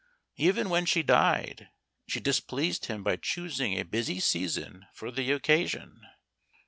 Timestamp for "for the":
4.93-5.31